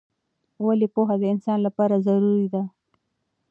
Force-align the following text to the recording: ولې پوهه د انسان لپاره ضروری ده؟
ولې 0.65 0.87
پوهه 0.95 1.15
د 1.21 1.23
انسان 1.33 1.59
لپاره 1.67 2.03
ضروری 2.07 2.47
ده؟ 2.53 2.63